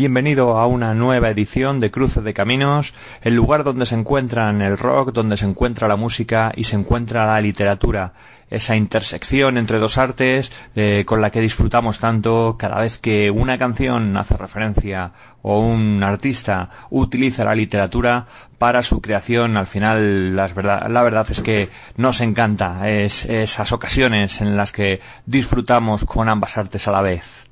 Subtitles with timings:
[0.00, 4.78] Bienvenido a una nueva edición de Cruce de Caminos, el lugar donde se encuentran el
[4.78, 8.14] rock, donde se encuentra la música y se encuentra la literatura,
[8.48, 13.58] esa intersección entre dos artes eh, con la que disfrutamos tanto cada vez que una
[13.58, 19.58] canción hace referencia o un artista utiliza la literatura para su creación.
[19.58, 26.06] Al final, la verdad es que nos encanta es, esas ocasiones en las que disfrutamos
[26.06, 27.49] con ambas artes a la vez.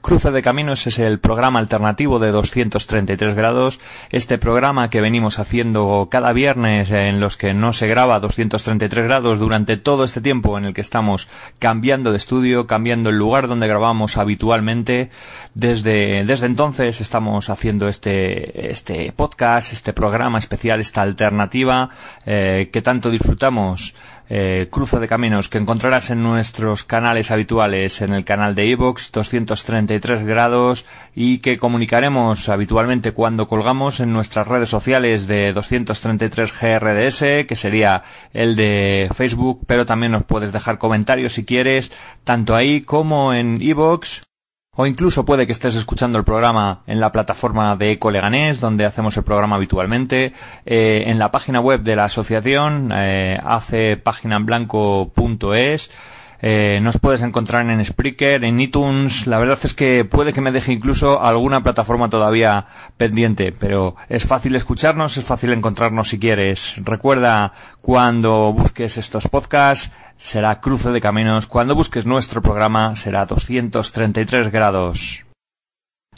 [0.00, 6.08] Cruce de Caminos es el programa alternativo de 233 grados, este programa que venimos haciendo
[6.10, 10.66] cada viernes en los que no se graba 233 grados durante todo este tiempo en
[10.66, 15.10] el que estamos cambiando de estudio, cambiando el lugar donde grabamos habitualmente.
[15.54, 21.90] Desde, desde entonces estamos haciendo este, este podcast, este programa especial, esta alternativa
[22.24, 23.94] eh, que tanto disfrutamos
[24.28, 29.10] eh, Cruce de Caminos que encontrarás en nuestros canales habituales, en el canal de iVoox
[29.12, 37.46] 233 grados y que comunicaremos habitualmente cuando colgamos en nuestras redes sociales de 233 GRDS,
[37.46, 41.90] que sería el de Facebook, pero también nos puedes dejar comentarios si quieres,
[42.24, 44.27] tanto ahí como en iVoox
[44.80, 48.84] o incluso puede que estés escuchando el programa en la plataforma de Eco Leganés, donde
[48.84, 50.32] hacemos el programa habitualmente,
[50.64, 53.40] eh, en la página web de la asociación, eh,
[56.40, 59.26] eh, nos puedes encontrar en Spreaker, en iTunes.
[59.26, 64.24] La verdad es que puede que me deje incluso alguna plataforma todavía pendiente, pero es
[64.24, 66.76] fácil escucharnos, es fácil encontrarnos si quieres.
[66.84, 71.46] Recuerda cuando busques estos podcasts, será Cruce de Caminos.
[71.46, 75.24] Cuando busques nuestro programa, será 233 grados.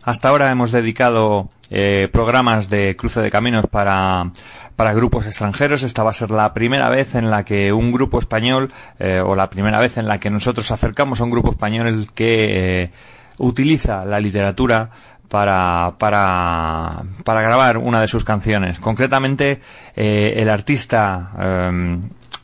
[0.02, 4.32] Hasta ahora hemos dedicado eh, programas de cruce de caminos para,
[4.80, 5.82] para grupos extranjeros.
[5.82, 9.36] Esta va a ser la primera vez en la que un grupo español, eh, o
[9.36, 12.90] la primera vez en la que nosotros acercamos a un grupo español que eh,
[13.36, 14.90] utiliza la literatura
[15.28, 18.80] para, para, para grabar una de sus canciones.
[18.80, 19.60] Concretamente,
[19.94, 21.30] eh, el artista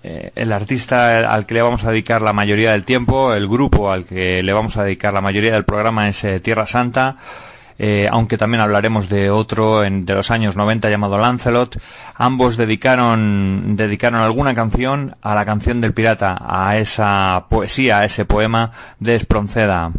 [0.03, 4.05] el artista al que le vamos a dedicar la mayoría del tiempo, el grupo al
[4.05, 7.17] que le vamos a dedicar la mayoría del programa es Tierra Santa.
[7.79, 11.81] Eh, aunque también hablaremos de otro en, de los años 90 llamado Lancelot.
[12.15, 18.25] Ambos dedicaron, dedicaron alguna canción a la canción del pirata, a esa poesía, a ese
[18.25, 19.93] poema de Espronceda.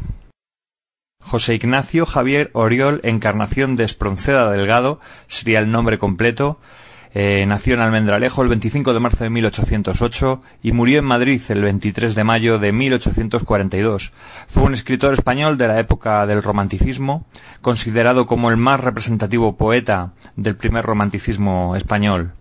[1.21, 6.57] José Ignacio Javier Oriol Encarnación de Espronceda Delgado sería el nombre completo.
[7.19, 11.63] Eh, nació en Almendralejo el 25 de marzo de 1808 y murió en Madrid el
[11.63, 14.13] 23 de mayo de 1842.
[14.47, 17.25] Fue un escritor español de la época del romanticismo,
[17.63, 22.33] considerado como el más representativo poeta del primer romanticismo español.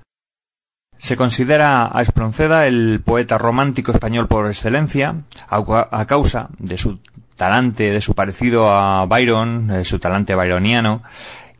[0.98, 5.14] Se considera a Espronceda el poeta romántico español por excelencia,
[5.48, 6.98] a, causa de su
[7.34, 11.02] talante, de su parecido a Byron, su talante byroniano,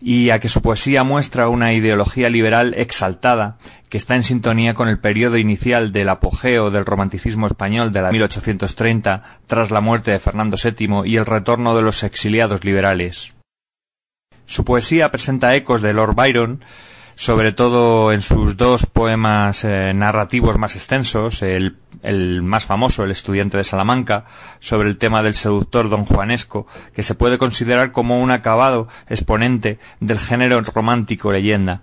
[0.01, 3.59] y a que su poesía muestra una ideología liberal exaltada
[3.89, 8.13] que está en sintonía con el periodo inicial del apogeo del romanticismo español de la
[8.13, 13.35] 1830 tras la muerte de Fernando VII y el retorno de los exiliados liberales.
[14.45, 16.63] Su poesía presenta ecos de Lord Byron,
[17.17, 23.11] sobre todo en sus dos poemas eh, narrativos más extensos, el, el, más famoso, El
[23.11, 24.27] estudiante de Salamanca,
[24.61, 29.79] sobre el tema del seductor don Juanesco, que se puede considerar como un acabado exponente
[29.99, 31.81] del género romántico leyenda.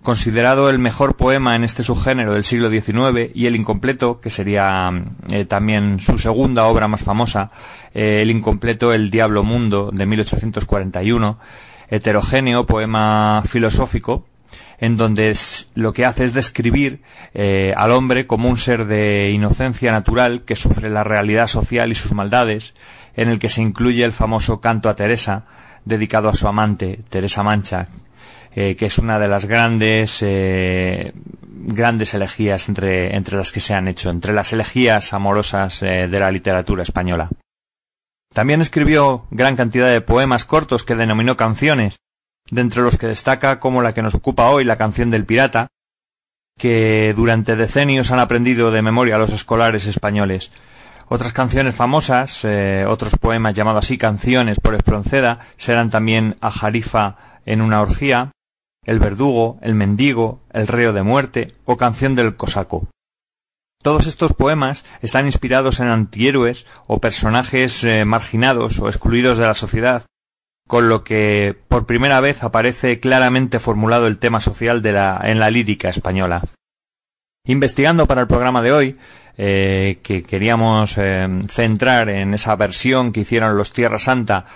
[0.00, 4.90] Considerado el mejor poema en este subgénero del siglo XIX y el incompleto, que sería
[5.30, 7.50] eh, también su segunda obra más famosa,
[7.92, 11.38] eh, el incompleto El Diablo Mundo de 1841,
[11.90, 14.24] heterogéneo poema filosófico
[14.80, 15.36] en donde
[15.74, 17.02] lo que hace es describir
[17.34, 21.94] eh, al hombre como un ser de inocencia natural que sufre la realidad social y
[21.94, 22.74] sus maldades,
[23.14, 25.44] en el que se incluye el famoso canto a Teresa,
[25.84, 27.88] dedicado a su amante, Teresa Mancha,
[28.54, 31.12] eh, que es una de las grandes eh,
[31.62, 36.30] grandes elegías entre, entre las que se han hecho, entre las elegías amorosas de la
[36.30, 37.28] literatura española.
[38.32, 42.00] También escribió gran cantidad de poemas cortos que denominó canciones,
[42.50, 45.68] de entre los que destaca como la que nos ocupa hoy, la canción del pirata,
[46.58, 50.52] que durante decenios han aprendido de memoria los escolares españoles.
[51.08, 57.16] Otras canciones famosas, eh, otros poemas llamados así canciones por Espronceda, serán también A Jarifa
[57.46, 58.30] en una orgía,
[58.84, 62.88] El verdugo, El mendigo, El reo de muerte o Canción del cosaco.
[63.82, 69.54] Todos estos poemas están inspirados en antihéroes o personajes eh, marginados o excluidos de la
[69.54, 70.04] sociedad,
[70.70, 75.40] con lo que por primera vez aparece claramente formulado el tema social de la, en
[75.40, 76.44] la lírica española.
[77.44, 78.96] Investigando para el programa de hoy,
[79.36, 84.46] eh, que queríamos eh, centrar en esa versión que hicieron los Tierra Santa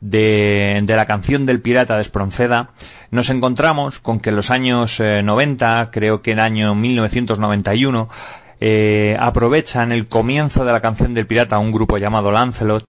[0.00, 2.70] de, de, la canción del pirata de Espronceda,
[3.10, 8.08] nos encontramos con que en los años 90, eh, creo que en el año 1991,
[9.18, 12.84] aprovechan el comienzo de la canción del pirata un grupo llamado Lancelot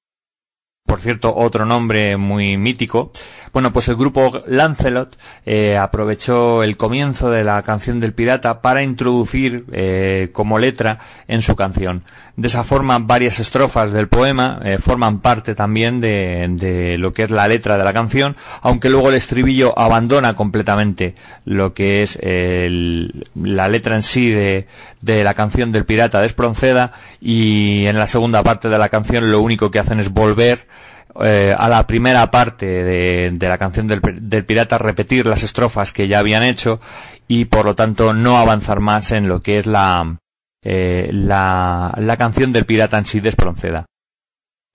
[0.86, 3.12] por cierto, otro nombre muy mítico.
[3.52, 8.84] Bueno, pues el grupo Lancelot eh, aprovechó el comienzo de la canción del pirata para
[8.84, 12.04] introducir eh, como letra en su canción.
[12.38, 17.24] De esa forma, varias estrofas del poema eh, forman parte también de, de, lo que
[17.24, 21.16] es la letra de la canción, aunque luego el estribillo abandona completamente
[21.46, 24.68] lo que es la letra en sí de,
[25.02, 29.32] de la canción del pirata de Espronceda y en la segunda parte de la canción
[29.32, 30.68] lo único que hacen es volver
[31.24, 34.02] eh, a la primera parte de, la canción del,
[34.46, 36.81] pirata repetir las estrofas que ya habían hecho
[37.28, 40.18] y por lo tanto no avanzar más en lo que es la,
[40.62, 43.31] eh, la, la canción del pirata en sí de.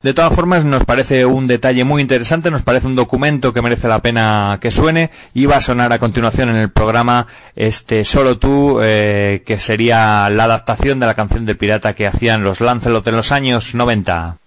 [0.03, 3.87] De todas formas, nos parece un detalle muy interesante, nos parece un documento que merece
[3.87, 8.39] la pena que suene y va a sonar a continuación en el programa este Solo
[8.39, 13.07] tú, eh, que sería la adaptación de la canción del pirata que hacían los Lancelot
[13.09, 14.40] en los años 90.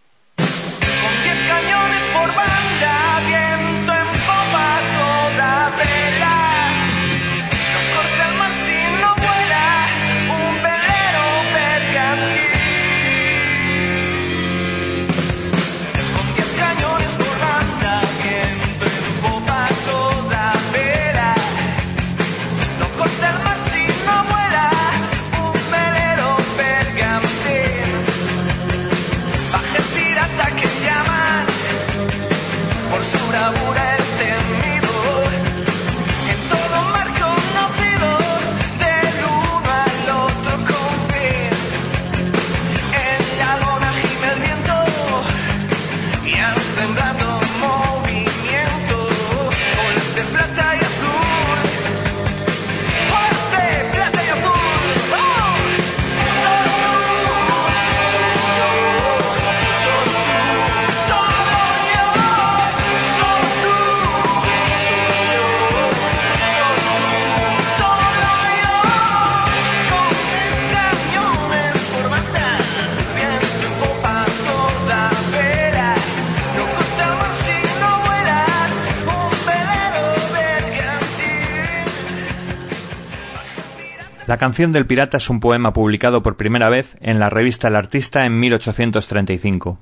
[84.33, 87.75] La canción del pirata es un poema publicado por primera vez en la revista El
[87.75, 89.77] Artista en 1835,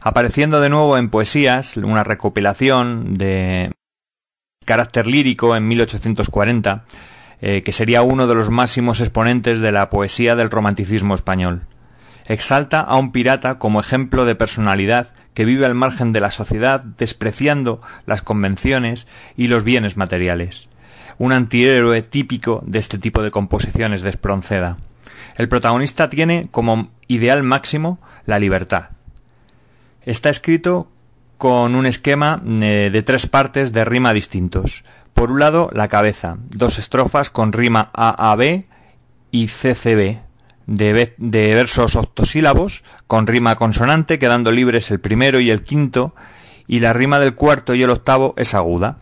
[0.00, 3.72] apareciendo de nuevo en Poesías, una recopilación de
[4.64, 6.84] carácter lírico en 1840,
[7.40, 11.62] eh, que sería uno de los máximos exponentes de la poesía del romanticismo español.
[12.26, 16.80] Exalta a un pirata como ejemplo de personalidad que vive al margen de la sociedad
[16.80, 20.68] despreciando las convenciones y los bienes materiales
[21.18, 24.78] un antihéroe típico de este tipo de composiciones de Espronceda.
[25.36, 28.90] El protagonista tiene como ideal máximo la libertad.
[30.02, 30.88] Está escrito
[31.38, 34.84] con un esquema eh, de tres partes de rima distintos.
[35.12, 38.64] Por un lado, la cabeza, dos estrofas con rima AAB
[39.30, 40.20] y CCB,
[40.66, 46.14] de, de versos octosílabos, con rima consonante, quedando libres el primero y el quinto,
[46.66, 48.98] y la rima del cuarto y el octavo es aguda.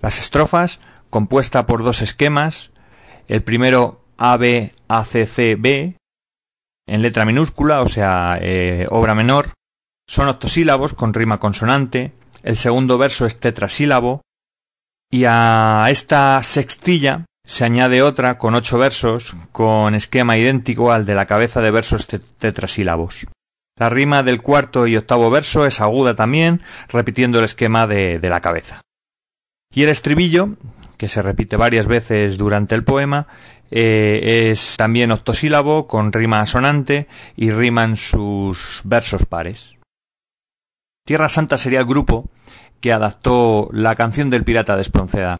[0.00, 0.78] Las estrofas
[1.10, 2.70] compuesta por dos esquemas,
[3.28, 5.96] el primero ABACCB,
[6.86, 9.52] en letra minúscula, o sea, eh, obra menor,
[10.08, 14.22] son octosílabos con rima consonante, el segundo verso es tetrasílabo,
[15.10, 21.14] y a esta sextilla se añade otra con ocho versos, con esquema idéntico al de
[21.14, 23.26] la cabeza de versos tetrasílabos.
[23.78, 28.30] La rima del cuarto y octavo verso es aguda también, repitiendo el esquema de, de
[28.30, 28.80] la cabeza.
[29.72, 30.56] Y el estribillo
[30.96, 33.26] que se repite varias veces durante el poema,
[33.70, 39.76] eh, es también octosílabo con rima asonante y riman sus versos pares.
[41.04, 42.28] Tierra Santa sería el grupo
[42.80, 45.38] que adaptó la canción del pirata de Espronceda.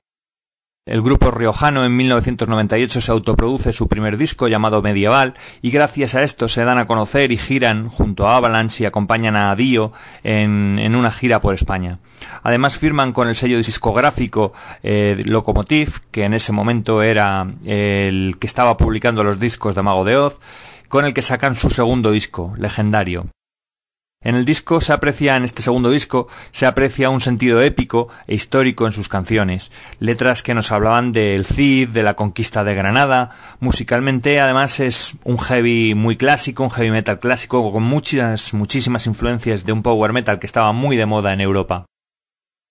[0.87, 6.23] El grupo riojano en 1998 se autoproduce su primer disco llamado Medieval y gracias a
[6.23, 10.95] esto se dan a conocer y giran junto a Avalanche y acompañan a Dio en,
[10.95, 11.99] una gira por España.
[12.45, 14.53] Además firman con el sello discográfico
[14.85, 20.05] eh, Locomotive, que en ese momento era el que estaba publicando los discos de Mago
[20.05, 20.39] de Oz,
[20.89, 23.27] con el que sacan su segundo disco, legendario.
[24.27, 28.35] En el disco se aprecia, en este segundo disco, se aprecia un sentido épico e
[28.35, 33.31] histórico en sus canciones, letras que nos hablaban del Cid, de la conquista de Granada,
[33.61, 39.65] musicalmente además es un heavy muy clásico, un heavy metal clásico con muchas, muchísimas influencias
[39.65, 41.87] de un power metal que estaba muy de moda en Europa.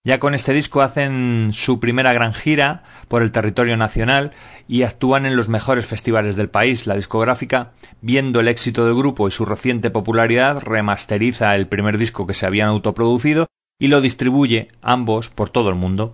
[0.05, 4.33] Ya con este disco hacen su primera gran gira por el territorio nacional
[4.67, 6.85] y actúan en los mejores festivales del país.
[6.85, 7.71] La discográfica,
[8.01, 12.45] viendo el éxito del grupo y su reciente popularidad, remasteriza el primer disco que se
[12.45, 13.47] habían autoproducido
[13.79, 16.13] y lo distribuye ambos por todo el mundo.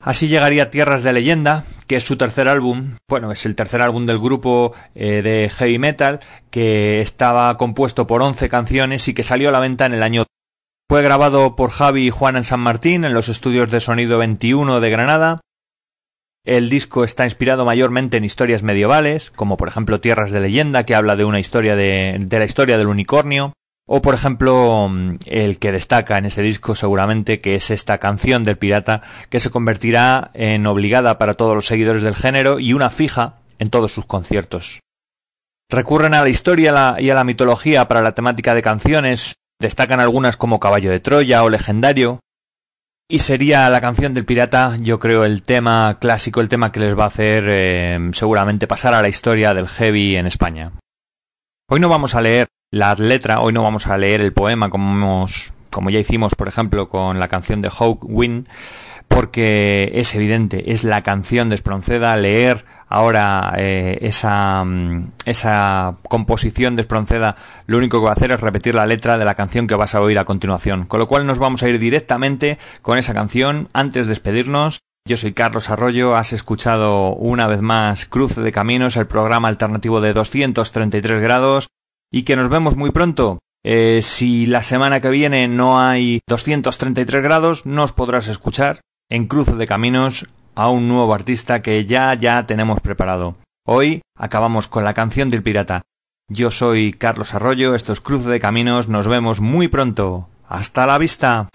[0.00, 4.06] Así llegaría Tierras de Leyenda, que es su tercer álbum, bueno, es el tercer álbum
[4.06, 6.20] del grupo eh, de heavy metal,
[6.52, 10.24] que estaba compuesto por 11 canciones y que salió a la venta en el año
[10.92, 14.78] fue grabado por Javi y Juan en San Martín en los estudios de sonido 21
[14.78, 15.40] de Granada.
[16.44, 20.94] El disco está inspirado mayormente en historias medievales, como por ejemplo Tierras de leyenda, que
[20.94, 23.54] habla de una historia de, la historia del unicornio,
[23.86, 24.90] o por ejemplo
[25.24, 29.48] el que destaca en ese disco seguramente, que es esta canción del pirata, que se
[29.48, 34.04] convertirá en obligada para todos los seguidores del género y una fija en todos sus
[34.04, 34.80] conciertos.
[35.70, 40.36] Recurren a la historia y a la mitología para la temática de canciones, Destacan algunas
[40.36, 42.18] como Caballo de Troya o Legendario.
[43.08, 46.98] Y sería la canción del pirata, yo creo, el tema clásico, el tema que les
[46.98, 50.72] va a hacer eh, seguramente pasar a la historia del heavy en España.
[51.70, 55.26] Hoy no vamos a leer la letra, hoy no vamos a leer el poema como,
[55.70, 58.48] como ya hicimos, por ejemplo, con la canción de Hawk Wind,
[59.14, 66.76] porque es evidente, es la canción de Espronceda, leer ahora eh, esa, mm, esa composición
[66.76, 69.66] de Espronceda, lo único que va a hacer es repetir la letra de la canción
[69.66, 72.98] que vas a oír a continuación, con lo cual nos vamos a ir directamente con
[72.98, 74.80] esa canción antes de despedirnos.
[75.08, 80.00] Yo soy Carlos Arroyo, has escuchado una vez más Cruce de Caminos, el programa alternativo
[80.00, 81.68] de 233 grados,
[82.10, 83.38] y que nos vemos muy pronto.
[83.64, 88.80] Eh, si la semana que viene no hay 233 grados, no os podrás escuchar
[89.12, 93.34] en Cruce de Caminos a un nuevo artista que ya ya tenemos preparado.
[93.66, 95.82] Hoy acabamos con la canción del pirata.
[96.28, 100.30] Yo soy Carlos Arroyo, esto es de Caminos, nos vemos muy pronto.
[100.48, 101.48] Hasta la vista.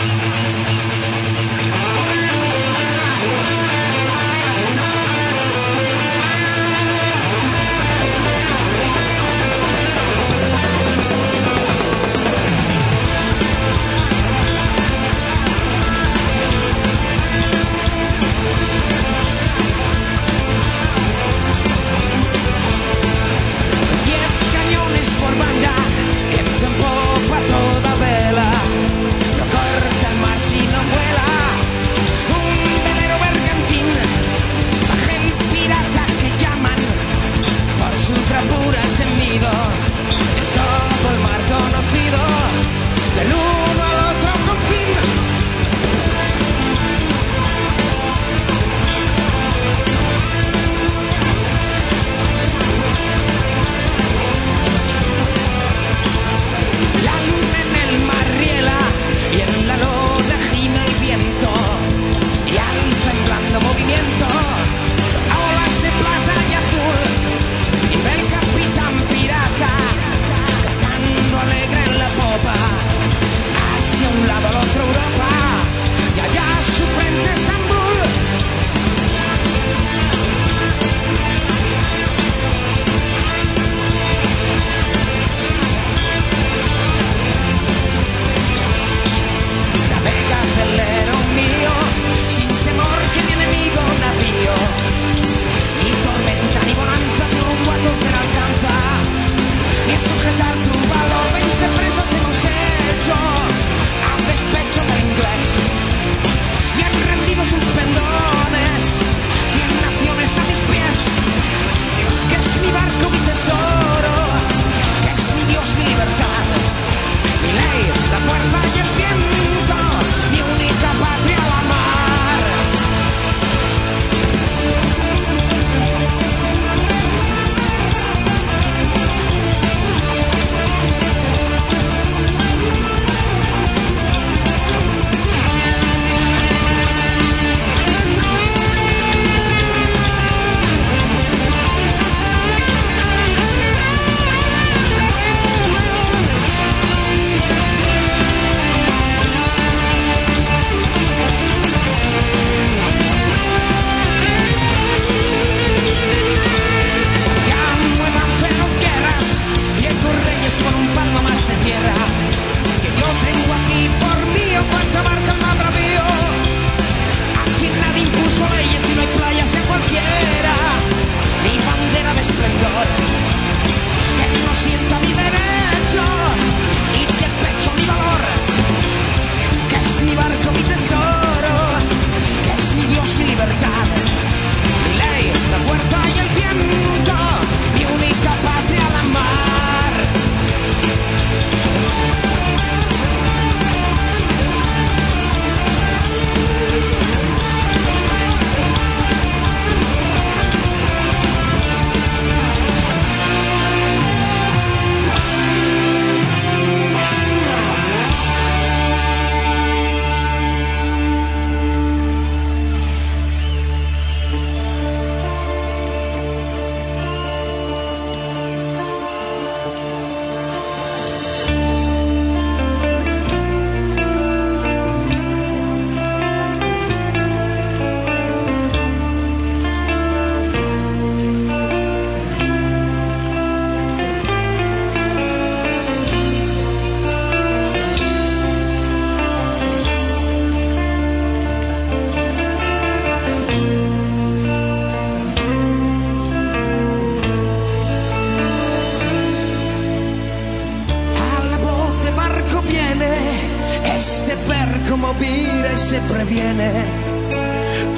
[254.99, 256.71] Cómo vira y se previene.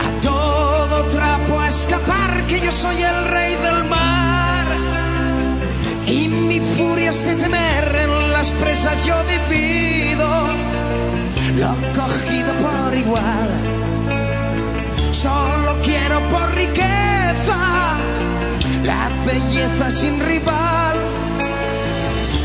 [0.06, 4.68] A todo trapo a escapar que yo soy el rey del mar.
[6.06, 10.30] Y mi furia es de temer en las presas yo divido.
[11.58, 13.50] Lo cogido por igual.
[15.12, 17.58] Solo quiero por riqueza
[18.84, 20.79] la belleza sin rival.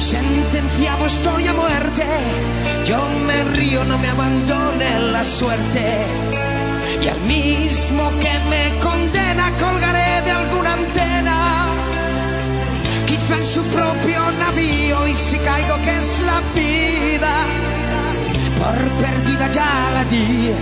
[0.05, 2.05] Sentenciado estoy a muerte,
[2.85, 5.97] yo me río, no me abandone la suerte.
[7.03, 11.69] Y al mismo que me condena colgaré de alguna antena,
[13.07, 17.35] quizá en su propio navío y si caigo que es la vida,
[18.59, 20.53] por perdida ya la di.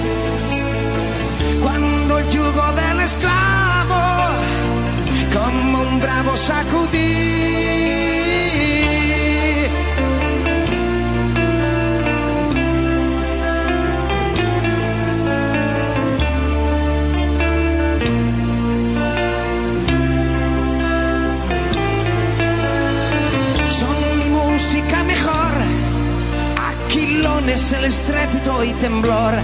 [1.60, 4.02] Cuando el yugo del esclavo
[5.34, 7.31] como un bravo sacudí.
[27.52, 29.34] Aquilones el estrépito y temblor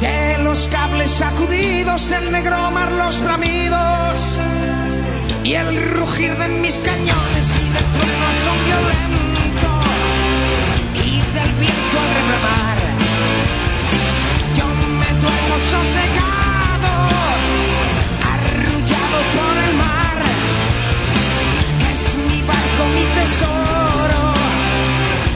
[0.00, 4.38] de los cables sacudidos, el negro mar, los bramidos
[5.42, 9.70] y el rugir de mis cañones y del trueno son violento
[11.02, 12.78] y del viento al remar.
[14.54, 14.66] Yo
[15.00, 16.92] me duermo sosegado,
[18.34, 20.18] arrullado por el mar,
[21.80, 24.22] que es mi barco, mi tesoro,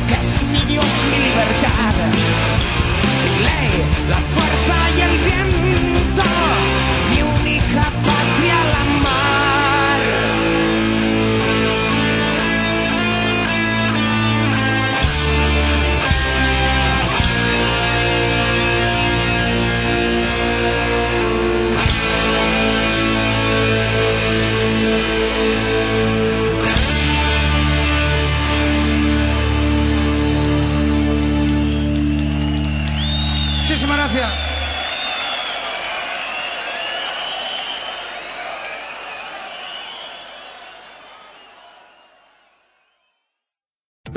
[0.08, 0.47] que es mi